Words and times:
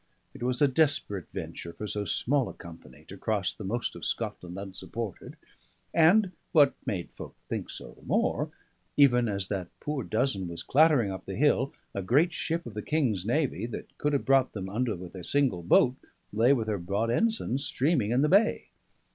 It 0.33 0.41
was 0.41 0.63
a 0.63 0.67
desperate 0.67 1.27
venture 1.31 1.71
for 1.73 1.85
so 1.85 2.05
small 2.05 2.49
a 2.49 2.55
company 2.55 3.05
to 3.07 3.17
cross 3.17 3.53
the 3.53 3.63
most 3.63 3.95
of 3.95 4.03
Scotland 4.03 4.57
unsupported; 4.57 5.35
and 5.93 6.31
(what 6.53 6.73
made 6.87 7.11
folk 7.11 7.35
think 7.47 7.69
so 7.69 7.91
the 7.91 8.01
more) 8.07 8.49
even 8.97 9.27
as 9.29 9.45
that 9.49 9.67
poor 9.79 10.03
dozen 10.03 10.47
was 10.47 10.63
clattering 10.63 11.11
up 11.11 11.27
the 11.27 11.35
hill, 11.35 11.71
a 11.93 12.01
great 12.01 12.33
ship 12.33 12.65
of 12.65 12.73
the 12.73 12.81
King's 12.81 13.27
navy, 13.27 13.67
that 13.67 13.95
could 13.99 14.13
have 14.13 14.25
brought 14.25 14.53
them 14.53 14.69
under 14.69 14.95
with 14.95 15.13
a 15.13 15.23
single 15.23 15.61
boat, 15.61 15.95
lay 16.33 16.51
with 16.51 16.67
her 16.67 16.79
broad 16.79 17.11
ensign 17.11 17.59
streaming 17.59 18.09
in 18.09 18.23
the 18.23 18.27
bay. 18.29 18.69